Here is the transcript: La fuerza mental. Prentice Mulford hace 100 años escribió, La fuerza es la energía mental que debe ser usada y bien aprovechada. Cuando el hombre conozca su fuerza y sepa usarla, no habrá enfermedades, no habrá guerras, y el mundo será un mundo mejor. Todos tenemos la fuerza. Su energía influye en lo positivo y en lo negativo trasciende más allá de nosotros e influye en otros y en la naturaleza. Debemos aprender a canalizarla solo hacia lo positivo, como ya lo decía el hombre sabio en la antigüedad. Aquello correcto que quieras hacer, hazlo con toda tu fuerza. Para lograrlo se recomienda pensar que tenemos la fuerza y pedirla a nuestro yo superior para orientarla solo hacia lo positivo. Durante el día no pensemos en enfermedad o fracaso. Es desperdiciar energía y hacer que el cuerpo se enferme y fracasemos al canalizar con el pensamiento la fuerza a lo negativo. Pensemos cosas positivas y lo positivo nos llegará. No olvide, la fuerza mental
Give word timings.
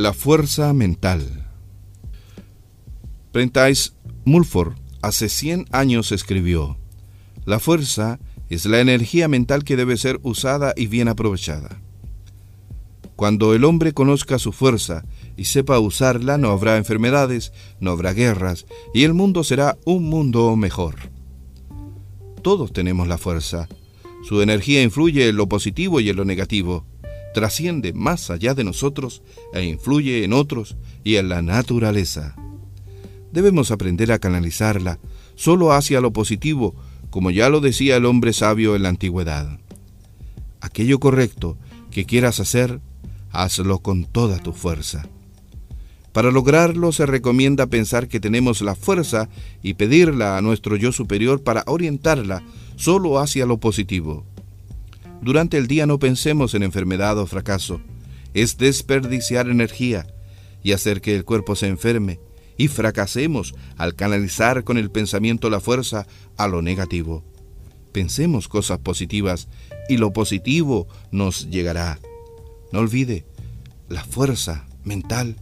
La 0.00 0.14
fuerza 0.14 0.72
mental. 0.72 1.46
Prentice 3.32 3.90
Mulford 4.24 4.72
hace 5.02 5.28
100 5.28 5.66
años 5.72 6.10
escribió, 6.10 6.78
La 7.44 7.58
fuerza 7.58 8.18
es 8.48 8.64
la 8.64 8.80
energía 8.80 9.28
mental 9.28 9.62
que 9.62 9.76
debe 9.76 9.98
ser 9.98 10.18
usada 10.22 10.72
y 10.74 10.86
bien 10.86 11.08
aprovechada. 11.08 11.82
Cuando 13.14 13.52
el 13.52 13.62
hombre 13.62 13.92
conozca 13.92 14.38
su 14.38 14.52
fuerza 14.52 15.04
y 15.36 15.44
sepa 15.44 15.78
usarla, 15.78 16.38
no 16.38 16.48
habrá 16.48 16.78
enfermedades, 16.78 17.52
no 17.78 17.90
habrá 17.90 18.14
guerras, 18.14 18.64
y 18.94 19.04
el 19.04 19.12
mundo 19.12 19.44
será 19.44 19.76
un 19.84 20.04
mundo 20.04 20.56
mejor. 20.56 20.94
Todos 22.40 22.72
tenemos 22.72 23.06
la 23.06 23.18
fuerza. 23.18 23.68
Su 24.26 24.40
energía 24.40 24.82
influye 24.82 25.28
en 25.28 25.36
lo 25.36 25.46
positivo 25.46 26.00
y 26.00 26.08
en 26.08 26.16
lo 26.16 26.24
negativo 26.24 26.86
trasciende 27.34 27.92
más 27.92 28.30
allá 28.30 28.54
de 28.54 28.64
nosotros 28.64 29.22
e 29.52 29.64
influye 29.64 30.24
en 30.24 30.32
otros 30.32 30.76
y 31.04 31.16
en 31.16 31.28
la 31.28 31.42
naturaleza. 31.42 32.34
Debemos 33.32 33.70
aprender 33.70 34.12
a 34.12 34.18
canalizarla 34.18 34.98
solo 35.34 35.72
hacia 35.72 36.00
lo 36.00 36.12
positivo, 36.12 36.74
como 37.10 37.30
ya 37.30 37.48
lo 37.48 37.60
decía 37.60 37.96
el 37.96 38.06
hombre 38.06 38.32
sabio 38.32 38.76
en 38.76 38.82
la 38.82 38.88
antigüedad. 38.88 39.58
Aquello 40.60 40.98
correcto 41.00 41.56
que 41.90 42.04
quieras 42.04 42.40
hacer, 42.40 42.80
hazlo 43.30 43.78
con 43.78 44.04
toda 44.04 44.38
tu 44.38 44.52
fuerza. 44.52 45.06
Para 46.12 46.32
lograrlo 46.32 46.90
se 46.90 47.06
recomienda 47.06 47.68
pensar 47.68 48.08
que 48.08 48.18
tenemos 48.18 48.62
la 48.62 48.74
fuerza 48.74 49.28
y 49.62 49.74
pedirla 49.74 50.36
a 50.36 50.42
nuestro 50.42 50.76
yo 50.76 50.90
superior 50.90 51.42
para 51.42 51.62
orientarla 51.66 52.42
solo 52.76 53.20
hacia 53.20 53.46
lo 53.46 53.58
positivo. 53.58 54.24
Durante 55.22 55.58
el 55.58 55.66
día 55.66 55.86
no 55.86 55.98
pensemos 55.98 56.54
en 56.54 56.62
enfermedad 56.62 57.18
o 57.18 57.26
fracaso. 57.26 57.80
Es 58.32 58.56
desperdiciar 58.56 59.48
energía 59.48 60.06
y 60.62 60.72
hacer 60.72 61.00
que 61.00 61.14
el 61.14 61.24
cuerpo 61.24 61.56
se 61.56 61.66
enferme 61.66 62.20
y 62.56 62.68
fracasemos 62.68 63.54
al 63.76 63.94
canalizar 63.94 64.64
con 64.64 64.78
el 64.78 64.90
pensamiento 64.90 65.50
la 65.50 65.60
fuerza 65.60 66.06
a 66.36 66.48
lo 66.48 66.62
negativo. 66.62 67.24
Pensemos 67.92 68.48
cosas 68.48 68.78
positivas 68.78 69.48
y 69.88 69.96
lo 69.96 70.12
positivo 70.12 70.86
nos 71.10 71.50
llegará. 71.50 71.98
No 72.72 72.80
olvide, 72.80 73.24
la 73.88 74.04
fuerza 74.04 74.66
mental 74.84 75.36